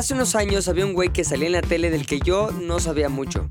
Hace 0.00 0.14
unos 0.14 0.34
años 0.34 0.66
había 0.66 0.86
un 0.86 0.94
güey 0.94 1.10
que 1.10 1.24
salía 1.24 1.48
en 1.48 1.52
la 1.52 1.60
tele 1.60 1.90
del 1.90 2.06
que 2.06 2.20
yo 2.20 2.50
no 2.52 2.80
sabía 2.80 3.10
mucho. 3.10 3.50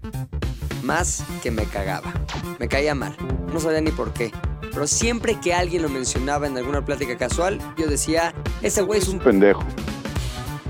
Más 0.82 1.24
que 1.44 1.52
me 1.52 1.66
cagaba. 1.66 2.12
Me 2.58 2.68
caía 2.68 2.96
mal. 2.96 3.16
No 3.54 3.60
sabía 3.60 3.82
ni 3.82 3.92
por 3.92 4.14
qué. 4.14 4.32
Pero 4.60 4.88
siempre 4.88 5.40
que 5.40 5.54
alguien 5.54 5.84
lo 5.84 5.90
mencionaba 5.90 6.48
en 6.48 6.58
alguna 6.58 6.84
plática 6.84 7.16
casual, 7.18 7.60
yo 7.78 7.86
decía, 7.86 8.34
ese 8.64 8.82
güey 8.82 9.00
es 9.00 9.08
un 9.10 9.20
pendejo. 9.20 9.64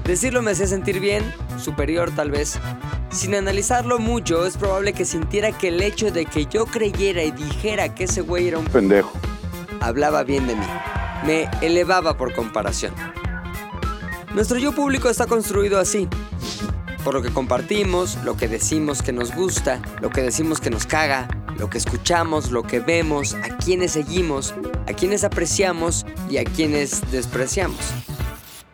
Decirlo 0.04 0.42
me 0.42 0.52
hacía 0.52 0.68
sentir 0.68 1.00
bien, 1.00 1.24
superior 1.58 2.12
tal 2.14 2.30
vez. 2.30 2.60
Sin 3.10 3.34
analizarlo 3.34 4.00
mucho, 4.00 4.46
es 4.46 4.58
probable 4.58 4.92
que 4.92 5.06
sintiera 5.06 5.58
que 5.58 5.70
el 5.70 5.82
hecho 5.82 6.12
de 6.12 6.26
que 6.26 6.46
yo 6.46 6.66
creyera 6.66 7.24
y 7.24 7.32
dijera 7.32 7.96
que 7.96 8.04
ese 8.04 8.20
güey 8.20 8.50
era 8.50 8.60
un 8.60 8.66
pendejo 8.66 9.18
hablaba 9.80 10.24
bien 10.24 10.46
de 10.46 10.56
mí. 10.56 10.68
Me 11.26 11.50
elevaba 11.62 12.18
por 12.18 12.34
comparación. 12.34 12.94
Nuestro 14.40 14.58
yo 14.58 14.72
público 14.72 15.10
está 15.10 15.28
construido 15.28 15.80
así. 15.80 16.08
Por 17.04 17.14
lo 17.14 17.22
que 17.22 17.30
compartimos, 17.30 18.16
lo 18.24 18.38
que 18.38 18.48
decimos 18.48 19.02
que 19.02 19.12
nos 19.12 19.36
gusta, 19.36 19.82
lo 20.00 20.12
que 20.12 20.22
decimos 20.22 20.62
que 20.62 20.70
nos 20.70 20.86
caga, 20.86 21.28
lo 21.58 21.70
que 21.70 21.78
escuchamos, 21.78 22.50
lo 22.50 22.64
que 22.64 22.80
vemos, 22.80 23.34
a 23.34 23.58
quienes 23.58 23.92
seguimos, 23.92 24.56
a 24.88 24.94
quienes 24.94 25.26
apreciamos 25.26 26.06
y 26.30 26.38
a 26.38 26.46
quienes 26.46 27.12
despreciamos. 27.12 27.82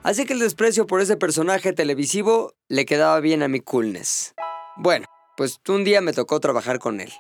Así 0.04 0.28
que 0.28 0.34
el 0.34 0.40
desprecio 0.40 0.86
por 0.86 1.02
ese 1.02 1.18
personaje 1.18 1.74
televisivo 1.74 2.54
le 2.68 2.86
quedaba 2.86 3.20
bien 3.20 3.42
a 3.42 3.48
mi 3.48 3.60
coolness. 3.60 4.36
Bueno, 4.78 5.08
pues 5.36 5.60
un 5.68 5.84
día 5.84 6.00
me 6.00 6.14
tocó 6.14 6.40
trabajar 6.40 6.78
con 6.78 7.02
él. 7.02 7.12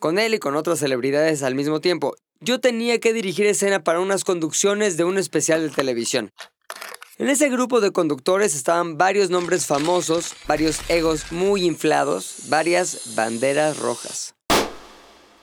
Con 0.00 0.18
él 0.18 0.34
y 0.34 0.40
con 0.40 0.56
otras 0.56 0.80
celebridades 0.80 1.44
al 1.44 1.54
mismo 1.54 1.80
tiempo, 1.80 2.16
yo 2.40 2.60
tenía 2.60 3.00
que 3.00 3.12
dirigir 3.12 3.46
escena 3.46 3.82
para 3.82 4.00
unas 4.00 4.24
conducciones 4.24 4.96
de 4.96 5.04
un 5.04 5.18
especial 5.18 5.62
de 5.62 5.74
televisión. 5.74 6.30
En 7.18 7.28
ese 7.28 7.48
grupo 7.48 7.80
de 7.80 7.90
conductores 7.90 8.54
estaban 8.54 8.96
varios 8.96 9.28
nombres 9.28 9.66
famosos, 9.66 10.34
varios 10.46 10.78
egos 10.88 11.32
muy 11.32 11.64
inflados, 11.64 12.42
varias 12.48 13.14
banderas 13.16 13.78
rojas. 13.78 14.34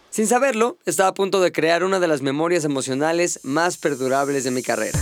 Sin 0.09 0.27
saberlo, 0.27 0.77
estaba 0.85 1.09
a 1.09 1.13
punto 1.13 1.41
de 1.41 1.51
crear 1.51 1.83
una 1.83 1.99
de 1.99 2.07
las 2.07 2.21
memorias 2.21 2.63
emocionales 2.63 3.41
más 3.43 3.75
perdurables 3.77 4.45
de 4.45 4.51
mi 4.51 4.63
carrera. 4.63 4.97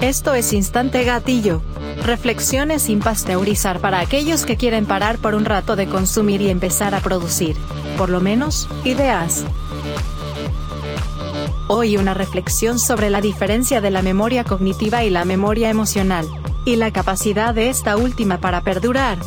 Esto 0.00 0.32
es 0.32 0.54
Instante 0.54 1.04
Gatillo. 1.04 1.62
Reflexiones 2.04 2.82
sin 2.82 2.98
pasteurizar 2.98 3.80
para 3.80 4.00
aquellos 4.00 4.44
que 4.44 4.56
quieren 4.56 4.86
parar 4.86 5.18
por 5.18 5.36
un 5.36 5.44
rato 5.44 5.76
de 5.76 5.86
consumir 5.86 6.40
y 6.40 6.50
empezar 6.50 6.96
a 6.96 7.00
producir, 7.00 7.56
por 7.96 8.10
lo 8.10 8.20
menos, 8.20 8.68
ideas. 8.82 9.44
Hoy 11.68 11.96
una 11.96 12.12
reflexión 12.12 12.80
sobre 12.80 13.08
la 13.08 13.20
diferencia 13.20 13.80
de 13.80 13.92
la 13.92 14.02
memoria 14.02 14.42
cognitiva 14.42 15.04
y 15.04 15.10
la 15.10 15.24
memoria 15.24 15.70
emocional, 15.70 16.26
y 16.66 16.74
la 16.74 16.92
capacidad 16.92 17.54
de 17.54 17.70
esta 17.70 17.96
última 17.96 18.40
para 18.40 18.62
perdurar. 18.62 19.18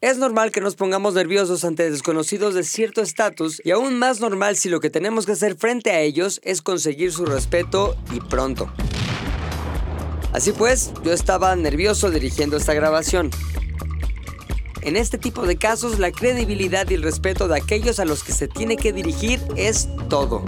Es 0.00 0.16
normal 0.16 0.52
que 0.52 0.62
nos 0.62 0.74
pongamos 0.74 1.12
nerviosos 1.12 1.66
ante 1.66 1.90
desconocidos 1.90 2.54
de 2.54 2.64
cierto 2.64 3.02
estatus 3.02 3.60
y 3.62 3.72
aún 3.72 3.98
más 3.98 4.20
normal 4.20 4.56
si 4.56 4.70
lo 4.70 4.80
que 4.80 4.88
tenemos 4.88 5.26
que 5.26 5.32
hacer 5.32 5.56
frente 5.56 5.90
a 5.90 6.00
ellos 6.00 6.40
es 6.42 6.62
conseguir 6.62 7.12
su 7.12 7.26
respeto 7.26 7.94
y 8.10 8.20
pronto. 8.20 8.72
Así 10.32 10.52
pues, 10.52 10.92
yo 11.04 11.12
estaba 11.12 11.54
nervioso 11.56 12.10
dirigiendo 12.10 12.56
esta 12.56 12.74
grabación. 12.74 13.30
En 14.82 14.96
este 14.96 15.18
tipo 15.18 15.46
de 15.46 15.56
casos, 15.56 15.98
la 15.98 16.10
credibilidad 16.10 16.88
y 16.88 16.94
el 16.94 17.02
respeto 17.02 17.48
de 17.48 17.58
aquellos 17.58 17.98
a 17.98 18.04
los 18.04 18.24
que 18.24 18.32
se 18.32 18.48
tiene 18.48 18.76
que 18.76 18.92
dirigir 18.92 19.40
es 19.56 19.88
todo. 20.08 20.44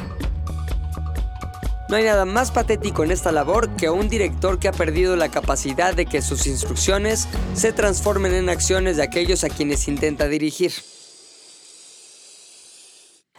No 1.88 1.96
hay 1.96 2.04
nada 2.04 2.24
más 2.24 2.50
patético 2.50 3.04
en 3.04 3.10
esta 3.10 3.32
labor 3.32 3.68
que 3.76 3.90
un 3.90 4.08
director 4.08 4.58
que 4.58 4.68
ha 4.68 4.72
perdido 4.72 5.14
la 5.16 5.30
capacidad 5.30 5.94
de 5.94 6.06
que 6.06 6.22
sus 6.22 6.46
instrucciones 6.46 7.28
se 7.54 7.74
transformen 7.74 8.32
en 8.32 8.48
acciones 8.48 8.96
de 8.96 9.02
aquellos 9.02 9.44
a 9.44 9.50
quienes 9.50 9.86
intenta 9.88 10.26
dirigir. 10.28 10.72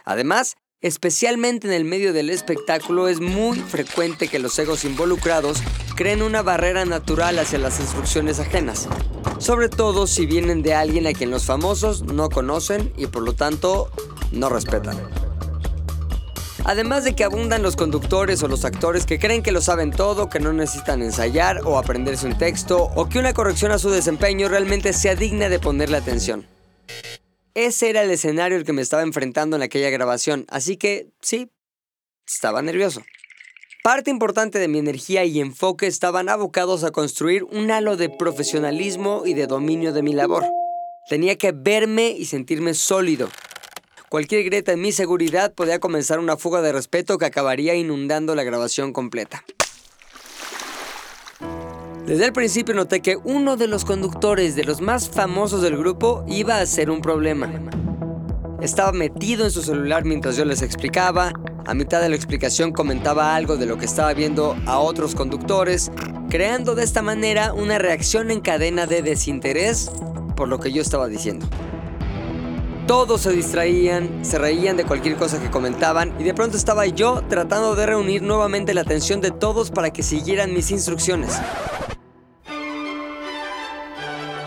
Además, 0.04 0.54
Especialmente 0.84 1.66
en 1.66 1.72
el 1.72 1.86
medio 1.86 2.12
del 2.12 2.28
espectáculo 2.28 3.08
es 3.08 3.18
muy 3.18 3.58
frecuente 3.58 4.28
que 4.28 4.38
los 4.38 4.58
egos 4.58 4.84
involucrados 4.84 5.62
creen 5.96 6.20
una 6.20 6.42
barrera 6.42 6.84
natural 6.84 7.38
hacia 7.38 7.58
las 7.58 7.80
instrucciones 7.80 8.38
ajenas, 8.38 8.86
sobre 9.38 9.70
todo 9.70 10.06
si 10.06 10.26
vienen 10.26 10.60
de 10.60 10.74
alguien 10.74 11.06
a 11.06 11.14
quien 11.14 11.30
los 11.30 11.46
famosos 11.46 12.02
no 12.02 12.28
conocen 12.28 12.92
y 12.98 13.06
por 13.06 13.22
lo 13.22 13.32
tanto 13.32 13.90
no 14.30 14.50
respetan. 14.50 14.98
Además 16.64 17.04
de 17.04 17.16
que 17.16 17.24
abundan 17.24 17.62
los 17.62 17.76
conductores 17.76 18.42
o 18.42 18.48
los 18.48 18.66
actores 18.66 19.06
que 19.06 19.18
creen 19.18 19.42
que 19.42 19.52
lo 19.52 19.62
saben 19.62 19.90
todo, 19.90 20.28
que 20.28 20.38
no 20.38 20.52
necesitan 20.52 21.00
ensayar 21.00 21.62
o 21.64 21.78
aprenderse 21.78 22.26
un 22.26 22.36
texto, 22.36 22.90
o 22.94 23.08
que 23.08 23.18
una 23.18 23.32
corrección 23.32 23.72
a 23.72 23.78
su 23.78 23.88
desempeño 23.88 24.50
realmente 24.50 24.92
sea 24.92 25.14
digna 25.14 25.48
de 25.48 25.58
ponerle 25.58 25.96
atención. 25.96 26.46
Ese 27.54 27.88
era 27.88 28.02
el 28.02 28.10
escenario 28.10 28.58
al 28.58 28.64
que 28.64 28.72
me 28.72 28.82
estaba 28.82 29.02
enfrentando 29.02 29.54
en 29.54 29.62
aquella 29.62 29.88
grabación, 29.90 30.44
así 30.48 30.76
que 30.76 31.08
sí, 31.20 31.50
estaba 32.26 32.62
nervioso. 32.62 33.02
Parte 33.84 34.10
importante 34.10 34.58
de 34.58 34.66
mi 34.66 34.78
energía 34.78 35.24
y 35.24 35.40
enfoque 35.40 35.86
estaban 35.86 36.28
abocados 36.28 36.84
a 36.84 36.90
construir 36.90 37.44
un 37.44 37.70
halo 37.70 37.96
de 37.96 38.08
profesionalismo 38.08 39.22
y 39.24 39.34
de 39.34 39.46
dominio 39.46 39.92
de 39.92 40.02
mi 40.02 40.14
labor. 40.14 40.44
Tenía 41.08 41.36
que 41.36 41.52
verme 41.52 42.08
y 42.08 42.24
sentirme 42.24 42.74
sólido. 42.74 43.28
Cualquier 44.08 44.42
grieta 44.44 44.72
en 44.72 44.80
mi 44.80 44.90
seguridad 44.90 45.52
podía 45.52 45.80
comenzar 45.80 46.18
una 46.18 46.36
fuga 46.36 46.62
de 46.62 46.72
respeto 46.72 47.18
que 47.18 47.26
acabaría 47.26 47.74
inundando 47.74 48.34
la 48.34 48.42
grabación 48.42 48.92
completa. 48.92 49.44
Desde 52.06 52.26
el 52.26 52.34
principio 52.34 52.74
noté 52.74 53.00
que 53.00 53.16
uno 53.24 53.56
de 53.56 53.66
los 53.66 53.86
conductores 53.86 54.54
de 54.54 54.64
los 54.64 54.82
más 54.82 55.08
famosos 55.08 55.62
del 55.62 55.78
grupo 55.78 56.22
iba 56.28 56.58
a 56.58 56.66
ser 56.66 56.90
un 56.90 57.00
problema. 57.00 57.50
Estaba 58.60 58.92
metido 58.92 59.46
en 59.46 59.50
su 59.50 59.62
celular 59.62 60.04
mientras 60.04 60.36
yo 60.36 60.44
les 60.44 60.60
explicaba, 60.60 61.32
a 61.64 61.72
mitad 61.72 62.02
de 62.02 62.10
la 62.10 62.16
explicación 62.16 62.72
comentaba 62.72 63.34
algo 63.34 63.56
de 63.56 63.64
lo 63.64 63.78
que 63.78 63.86
estaba 63.86 64.12
viendo 64.12 64.54
a 64.66 64.80
otros 64.80 65.14
conductores, 65.14 65.90
creando 66.28 66.74
de 66.74 66.84
esta 66.84 67.00
manera 67.00 67.54
una 67.54 67.78
reacción 67.78 68.30
en 68.30 68.42
cadena 68.42 68.86
de 68.86 69.00
desinterés 69.00 69.90
por 70.36 70.48
lo 70.48 70.60
que 70.60 70.72
yo 70.72 70.82
estaba 70.82 71.08
diciendo. 71.08 71.46
Todos 72.86 73.22
se 73.22 73.32
distraían, 73.32 74.22
se 74.22 74.36
reían 74.36 74.76
de 74.76 74.84
cualquier 74.84 75.16
cosa 75.16 75.40
que 75.40 75.50
comentaban 75.50 76.14
y 76.20 76.24
de 76.24 76.34
pronto 76.34 76.58
estaba 76.58 76.84
yo 76.84 77.22
tratando 77.30 77.74
de 77.74 77.86
reunir 77.86 78.20
nuevamente 78.20 78.74
la 78.74 78.82
atención 78.82 79.22
de 79.22 79.30
todos 79.30 79.70
para 79.70 79.90
que 79.90 80.02
siguieran 80.02 80.52
mis 80.52 80.70
instrucciones. 80.70 81.40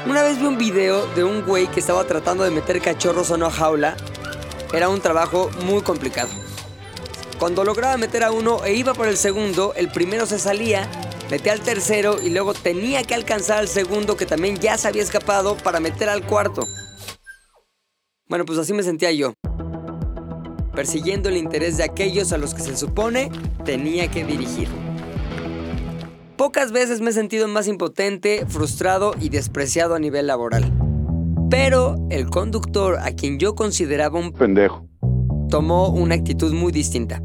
Una 0.07 0.23
vez 0.23 0.39
vi 0.39 0.45
un 0.45 0.57
video 0.57 1.05
de 1.15 1.25
un 1.25 1.43
güey 1.43 1.67
que 1.67 1.81
estaba 1.81 2.05
tratando 2.05 2.45
de 2.45 2.49
meter 2.49 2.81
cachorros 2.81 3.29
a 3.29 3.35
una 3.35 3.51
jaula. 3.51 3.97
Era 4.71 4.87
un 4.87 5.01
trabajo 5.01 5.49
muy 5.65 5.81
complicado. 5.81 6.29
Cuando 7.37 7.65
lograba 7.65 7.97
meter 7.97 8.23
a 8.23 8.31
uno 8.31 8.63
e 8.63 8.73
iba 8.73 8.93
por 8.93 9.09
el 9.09 9.17
segundo, 9.17 9.73
el 9.75 9.89
primero 9.91 10.25
se 10.25 10.39
salía, 10.39 10.89
metía 11.29 11.51
al 11.51 11.59
tercero 11.59 12.21
y 12.21 12.29
luego 12.29 12.53
tenía 12.53 13.03
que 13.03 13.15
alcanzar 13.15 13.57
al 13.57 13.67
segundo 13.67 14.15
que 14.15 14.25
también 14.25 14.55
ya 14.55 14.77
se 14.77 14.87
había 14.87 15.03
escapado 15.03 15.57
para 15.57 15.81
meter 15.81 16.07
al 16.07 16.25
cuarto. 16.25 16.65
Bueno, 18.29 18.45
pues 18.45 18.59
así 18.59 18.71
me 18.71 18.83
sentía 18.83 19.11
yo. 19.11 19.33
Persiguiendo 20.73 21.27
el 21.27 21.35
interés 21.35 21.75
de 21.75 21.83
aquellos 21.83 22.31
a 22.31 22.37
los 22.37 22.53
que 22.53 22.61
se 22.61 22.77
supone 22.77 23.29
tenía 23.65 24.09
que 24.09 24.23
dirigir. 24.23 24.86
Pocas 26.37 26.71
veces 26.71 27.01
me 27.01 27.09
he 27.09 27.13
sentido 27.13 27.47
más 27.47 27.67
impotente, 27.67 28.45
frustrado 28.47 29.15
y 29.19 29.29
despreciado 29.29 29.95
a 29.95 29.99
nivel 29.99 30.27
laboral. 30.27 30.71
Pero 31.49 31.95
el 32.11 32.29
conductor, 32.29 32.99
a 32.99 33.11
quien 33.13 33.39
yo 33.39 33.55
consideraba 33.55 34.19
un 34.19 34.33
pendejo, 34.33 34.87
tomó 35.49 35.89
una 35.89 36.13
actitud 36.13 36.53
muy 36.53 36.71
distinta. 36.71 37.23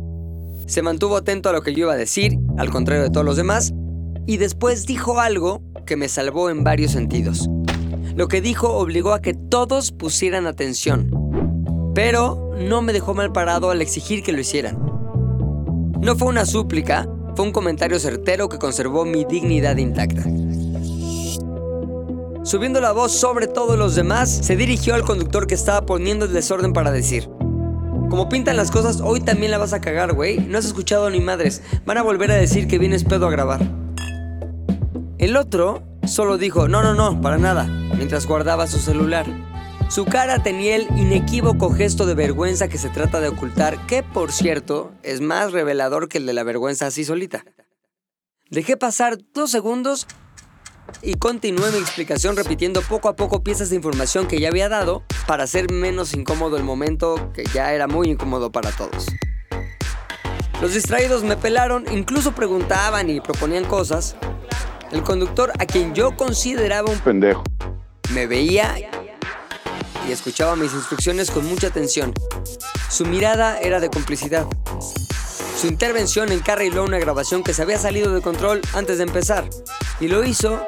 Se 0.66 0.80
mantuvo 0.80 1.16
atento 1.16 1.50
a 1.50 1.52
lo 1.52 1.60
que 1.60 1.74
yo 1.74 1.80
iba 1.80 1.92
a 1.92 1.96
decir, 1.96 2.38
al 2.56 2.70
contrario 2.70 3.04
de 3.04 3.10
todos 3.10 3.26
los 3.26 3.36
demás, 3.36 3.74
y 4.26 4.38
después 4.38 4.86
dijo 4.86 5.20
algo 5.20 5.62
que 5.84 5.96
me 5.96 6.08
salvó 6.08 6.48
en 6.48 6.64
varios 6.64 6.92
sentidos. 6.92 7.50
Lo 8.16 8.28
que 8.28 8.40
dijo 8.40 8.72
obligó 8.72 9.12
a 9.12 9.20
que 9.20 9.34
todos 9.34 9.92
pusieran 9.92 10.46
atención, 10.46 11.10
pero 11.94 12.52
no 12.58 12.80
me 12.80 12.94
dejó 12.94 13.12
mal 13.12 13.30
parado 13.30 13.70
al 13.70 13.82
exigir 13.82 14.22
que 14.22 14.32
lo 14.32 14.40
hicieran. 14.40 14.78
No 16.00 16.16
fue 16.16 16.28
una 16.28 16.46
súplica, 16.46 17.06
fue 17.34 17.44
un 17.44 17.52
comentario 17.52 17.98
certero 17.98 18.48
que 18.48 18.58
conservó 18.58 19.04
mi 19.04 19.24
dignidad 19.24 19.76
intacta. 19.76 20.22
Subiendo 22.44 22.80
la 22.80 22.92
voz 22.92 23.12
sobre 23.12 23.46
todos 23.46 23.78
los 23.78 23.94
demás, 23.94 24.28
se 24.30 24.56
dirigió 24.56 24.94
al 24.94 25.02
conductor 25.02 25.46
que 25.46 25.54
estaba 25.54 25.86
poniendo 25.86 26.24
el 26.24 26.32
desorden 26.32 26.72
para 26.72 26.90
decir, 26.90 27.28
como 28.12 28.28
pintan 28.28 28.58
las 28.58 28.70
cosas, 28.70 29.00
hoy 29.00 29.20
también 29.20 29.50
la 29.50 29.56
vas 29.56 29.72
a 29.72 29.80
cagar, 29.80 30.12
güey. 30.12 30.38
No 30.38 30.58
has 30.58 30.66
escuchado 30.66 31.08
ni 31.08 31.20
madres. 31.20 31.62
Van 31.86 31.96
a 31.96 32.02
volver 32.02 32.30
a 32.30 32.34
decir 32.34 32.68
que 32.68 32.78
vienes 32.78 33.04
pedo 33.04 33.26
a 33.26 33.30
grabar. 33.30 33.62
El 35.16 35.34
otro 35.34 35.82
solo 36.04 36.36
dijo, 36.36 36.68
no, 36.68 36.82
no, 36.82 36.92
no, 36.92 37.22
para 37.22 37.38
nada, 37.38 37.64
mientras 37.96 38.26
guardaba 38.26 38.66
su 38.66 38.80
celular. 38.80 39.24
Su 39.92 40.06
cara 40.06 40.42
tenía 40.42 40.76
el 40.76 40.88
inequívoco 40.96 41.70
gesto 41.70 42.06
de 42.06 42.14
vergüenza 42.14 42.66
que 42.66 42.78
se 42.78 42.88
trata 42.88 43.20
de 43.20 43.28
ocultar, 43.28 43.86
que 43.86 44.02
por 44.02 44.32
cierto 44.32 44.90
es 45.02 45.20
más 45.20 45.52
revelador 45.52 46.08
que 46.08 46.16
el 46.16 46.24
de 46.24 46.32
la 46.32 46.44
vergüenza 46.44 46.86
así 46.86 47.04
solita. 47.04 47.44
Dejé 48.48 48.78
pasar 48.78 49.18
dos 49.34 49.50
segundos 49.50 50.06
y 51.02 51.16
continué 51.16 51.70
mi 51.72 51.76
explicación 51.76 52.36
repitiendo 52.36 52.80
poco 52.80 53.10
a 53.10 53.16
poco 53.16 53.42
piezas 53.42 53.68
de 53.68 53.76
información 53.76 54.26
que 54.28 54.40
ya 54.40 54.48
había 54.48 54.70
dado 54.70 55.02
para 55.26 55.44
hacer 55.44 55.70
menos 55.70 56.14
incómodo 56.14 56.56
el 56.56 56.64
momento 56.64 57.30
que 57.34 57.44
ya 57.52 57.74
era 57.74 57.86
muy 57.86 58.08
incómodo 58.08 58.50
para 58.50 58.70
todos. 58.70 59.08
Los 60.62 60.72
distraídos 60.72 61.22
me 61.22 61.36
pelaron, 61.36 61.84
incluso 61.92 62.32
preguntaban 62.32 63.10
y 63.10 63.20
proponían 63.20 63.66
cosas. 63.66 64.16
El 64.90 65.02
conductor, 65.02 65.52
a 65.58 65.66
quien 65.66 65.94
yo 65.94 66.16
consideraba 66.16 66.90
un 66.90 66.98
pendejo, 67.00 67.44
me 68.14 68.26
veía 68.26 68.74
y 70.08 70.12
escuchaba 70.12 70.56
mis 70.56 70.72
instrucciones 70.72 71.30
con 71.30 71.46
mucha 71.46 71.68
atención. 71.68 72.12
Su 72.90 73.04
mirada 73.04 73.58
era 73.58 73.80
de 73.80 73.90
complicidad. 73.90 74.46
Su 75.60 75.66
intervención 75.66 76.32
encarriló 76.32 76.84
una 76.84 76.98
grabación 76.98 77.42
que 77.42 77.54
se 77.54 77.62
había 77.62 77.78
salido 77.78 78.12
de 78.12 78.20
control 78.20 78.60
antes 78.74 78.98
de 78.98 79.04
empezar 79.04 79.48
y 80.00 80.08
lo 80.08 80.24
hizo 80.24 80.66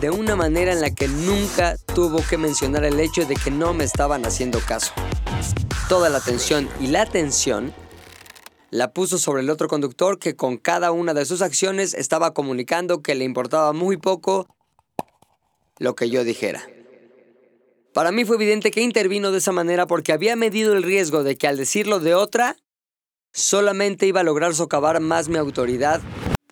de 0.00 0.10
una 0.10 0.36
manera 0.36 0.72
en 0.72 0.80
la 0.80 0.90
que 0.90 1.08
nunca 1.08 1.76
tuvo 1.94 2.22
que 2.28 2.38
mencionar 2.38 2.84
el 2.84 3.00
hecho 3.00 3.24
de 3.24 3.34
que 3.34 3.50
no 3.50 3.74
me 3.74 3.84
estaban 3.84 4.24
haciendo 4.24 4.60
caso. 4.60 4.92
Toda 5.88 6.08
la 6.08 6.18
atención 6.18 6.68
y 6.80 6.88
la 6.88 7.02
atención 7.02 7.74
la 8.70 8.92
puso 8.92 9.18
sobre 9.18 9.42
el 9.42 9.50
otro 9.50 9.68
conductor 9.68 10.18
que 10.18 10.36
con 10.36 10.58
cada 10.58 10.92
una 10.92 11.14
de 11.14 11.24
sus 11.24 11.42
acciones 11.42 11.94
estaba 11.94 12.34
comunicando 12.34 13.02
que 13.02 13.14
le 13.14 13.24
importaba 13.24 13.72
muy 13.72 13.96
poco 13.96 14.46
lo 15.78 15.94
que 15.94 16.10
yo 16.10 16.24
dijera. 16.24 16.62
Para 17.96 18.12
mí 18.12 18.26
fue 18.26 18.36
evidente 18.36 18.70
que 18.70 18.82
intervino 18.82 19.32
de 19.32 19.38
esa 19.38 19.52
manera 19.52 19.86
porque 19.86 20.12
había 20.12 20.36
medido 20.36 20.74
el 20.74 20.82
riesgo 20.82 21.22
de 21.22 21.38
que 21.38 21.46
al 21.46 21.56
decirlo 21.56 21.98
de 21.98 22.12
otra, 22.12 22.54
solamente 23.32 24.06
iba 24.06 24.20
a 24.20 24.22
lograr 24.22 24.54
socavar 24.54 25.00
más 25.00 25.30
mi 25.30 25.38
autoridad, 25.38 26.02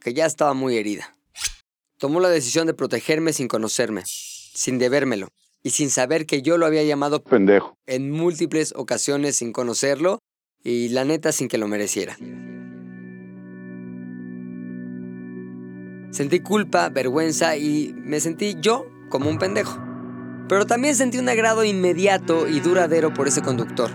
que 0.00 0.14
ya 0.14 0.24
estaba 0.24 0.54
muy 0.54 0.78
herida. 0.78 1.14
Tomó 1.98 2.20
la 2.20 2.30
decisión 2.30 2.66
de 2.66 2.72
protegerme 2.72 3.34
sin 3.34 3.46
conocerme, 3.46 4.04
sin 4.06 4.78
debérmelo, 4.78 5.28
y 5.62 5.68
sin 5.68 5.90
saber 5.90 6.24
que 6.24 6.40
yo 6.40 6.56
lo 6.56 6.64
había 6.64 6.82
llamado 6.82 7.22
pendejo, 7.22 7.76
en 7.84 8.10
múltiples 8.10 8.72
ocasiones 8.74 9.36
sin 9.36 9.52
conocerlo 9.52 10.20
y 10.62 10.88
la 10.88 11.04
neta 11.04 11.30
sin 11.30 11.48
que 11.48 11.58
lo 11.58 11.68
mereciera. 11.68 12.16
Sentí 16.10 16.40
culpa, 16.40 16.88
vergüenza 16.88 17.58
y 17.58 17.92
me 17.98 18.18
sentí 18.20 18.56
yo 18.62 18.86
como 19.10 19.28
un 19.28 19.36
pendejo. 19.36 19.83
Pero 20.48 20.66
también 20.66 20.94
sentí 20.94 21.18
un 21.18 21.28
agrado 21.28 21.64
inmediato 21.64 22.48
y 22.48 22.60
duradero 22.60 23.14
por 23.14 23.28
ese 23.28 23.42
conductor. 23.42 23.90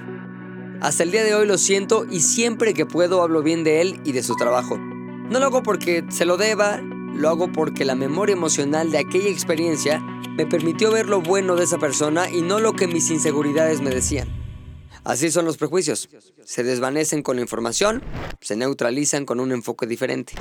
Hasta 0.82 1.04
el 1.04 1.12
día 1.12 1.24
de 1.24 1.36
hoy 1.36 1.46
lo 1.46 1.58
siento 1.58 2.06
y 2.10 2.22
siempre 2.22 2.74
que 2.74 2.86
puedo 2.86 3.22
hablo 3.22 3.44
bien 3.44 3.64
de 3.64 3.82
él 3.82 4.00
y 4.06 4.14
de 4.14 4.24
su 4.24 4.36
trabajo. 4.36 4.78
No 4.78 5.40
lo 5.40 5.46
hago 5.46 5.62
porque 5.62 6.06
se 6.10 6.26
lo 6.26 6.38
deba, 6.38 6.80
lo 6.80 7.30
hago 7.30 7.52
porque 7.52 7.86
la 7.86 7.96
memoria 7.96 8.34
emocional 8.34 8.92
de 8.92 8.98
aquella 8.98 9.30
experiencia 9.30 10.00
me 10.38 10.46
permitió 10.46 10.92
ver 10.92 11.08
lo 11.08 11.22
bueno 11.22 11.56
de 11.56 11.66
esa 11.66 11.78
persona 11.78 12.30
y 12.30 12.42
no 12.42 12.60
lo 12.60 12.74
que 12.74 12.88
mis 12.88 13.12
inseguridades 13.12 13.82
me 13.82 13.90
decían. 13.90 14.30
Así 15.04 15.32
son 15.32 15.46
los 15.46 15.58
prejuicios. 15.58 16.10
Se 16.46 16.64
desvanecen 16.64 17.24
con 17.24 17.36
la 17.36 17.42
información, 17.42 18.02
se 18.42 18.56
neutralizan 18.56 19.26
con 19.26 19.40
un 19.40 19.52
enfoque 19.52 19.86
diferente. 19.86 20.34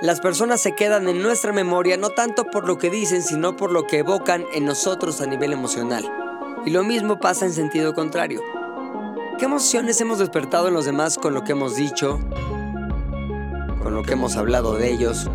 Las 0.00 0.20
personas 0.20 0.60
se 0.60 0.76
quedan 0.76 1.08
en 1.08 1.22
nuestra 1.22 1.52
memoria 1.52 1.96
no 1.96 2.10
tanto 2.10 2.44
por 2.44 2.68
lo 2.68 2.78
que 2.78 2.88
dicen, 2.88 3.20
sino 3.20 3.56
por 3.56 3.72
lo 3.72 3.84
que 3.84 3.98
evocan 3.98 4.44
en 4.54 4.64
nosotros 4.64 5.20
a 5.20 5.26
nivel 5.26 5.52
emocional. 5.52 6.08
Y 6.64 6.70
lo 6.70 6.84
mismo 6.84 7.18
pasa 7.18 7.46
en 7.46 7.52
sentido 7.52 7.94
contrario. 7.94 8.40
¿Qué 9.40 9.46
emociones 9.46 10.00
hemos 10.00 10.20
despertado 10.20 10.68
en 10.68 10.74
los 10.74 10.84
demás 10.84 11.18
con 11.18 11.34
lo 11.34 11.42
que 11.42 11.50
hemos 11.50 11.74
dicho? 11.74 12.20
Con 13.82 13.92
lo 13.92 14.04
que 14.04 14.12
hemos 14.12 14.36
hablado 14.36 14.76
de 14.76 14.88
ellos? 14.88 15.28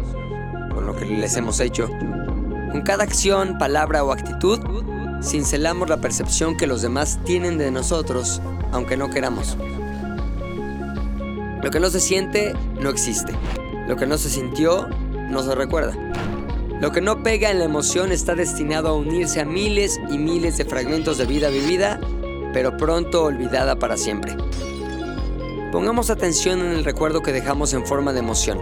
Con 0.73 0.85
lo 0.85 0.95
que 0.95 1.03
les 1.07 1.35
hemos 1.35 1.59
hecho? 1.59 1.89
Con 2.71 2.83
cada 2.85 3.03
acción, 3.03 3.57
palabra 3.57 4.05
o 4.05 4.13
actitud, 4.13 4.61
cincelamos 5.21 5.89
la 5.89 5.97
percepción 5.97 6.55
que 6.55 6.67
los 6.67 6.81
demás 6.81 7.19
tienen 7.25 7.57
de 7.57 7.69
nosotros, 7.69 8.41
aunque 8.71 8.95
no 8.95 9.09
queramos. 9.09 9.57
Lo 11.61 11.69
que 11.69 11.81
no 11.81 11.89
se 11.89 11.99
siente, 11.99 12.53
no 12.79 12.89
existe. 12.89 13.33
Lo 13.87 13.95
que 13.95 14.07
no 14.07 14.17
se 14.17 14.29
sintió, 14.29 14.87
no 15.29 15.43
se 15.43 15.55
recuerda. 15.55 15.93
Lo 16.79 16.91
que 16.91 17.01
no 17.01 17.23
pega 17.23 17.51
en 17.51 17.59
la 17.59 17.65
emoción 17.65 18.11
está 18.11 18.35
destinado 18.35 18.89
a 18.89 18.93
unirse 18.93 19.41
a 19.41 19.45
miles 19.45 19.99
y 20.09 20.17
miles 20.17 20.57
de 20.57 20.65
fragmentos 20.65 21.17
de 21.17 21.25
vida 21.25 21.49
vivida, 21.49 21.99
pero 22.53 22.77
pronto 22.77 23.23
olvidada 23.23 23.77
para 23.77 23.97
siempre. 23.97 24.35
Pongamos 25.71 26.09
atención 26.09 26.59
en 26.59 26.71
el 26.71 26.85
recuerdo 26.85 27.21
que 27.21 27.31
dejamos 27.31 27.73
en 27.73 27.85
forma 27.85 28.13
de 28.13 28.19
emoción. 28.19 28.59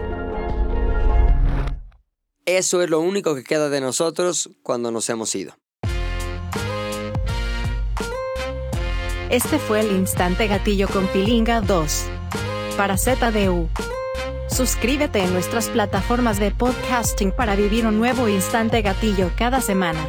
Eso 2.46 2.82
es 2.82 2.90
lo 2.90 3.00
único 3.00 3.36
que 3.36 3.44
queda 3.44 3.70
de 3.70 3.82
nosotros 3.82 4.50
cuando 4.64 4.92
nos 4.92 5.10
hemos 5.10 5.34
ido. 5.36 5.54
Este 9.30 9.60
fue 9.60 9.80
el 9.80 9.92
Instante 9.92 10.48
Gatillo 10.48 10.88
con 10.90 11.08
Pilinga 11.08 11.62
2. 11.62 12.06
Para 12.76 12.98
ZDU. 12.98 13.70
Suscríbete 14.52 15.24
en 15.24 15.32
nuestras 15.32 15.70
plataformas 15.70 16.38
de 16.38 16.52
podcasting 16.52 17.32
para 17.32 17.56
vivir 17.56 17.88
un 17.88 17.98
nuevo 17.98 18.28
instante 18.28 18.82
gatillo 18.82 19.32
cada 19.38 19.62
semana. 19.62 20.06